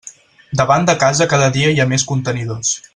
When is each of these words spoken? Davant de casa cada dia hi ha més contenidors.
Davant 0.61 0.87
de 0.89 0.95
casa 1.03 1.29
cada 1.35 1.51
dia 1.59 1.75
hi 1.75 1.81
ha 1.85 1.89
més 1.95 2.11
contenidors. 2.13 2.77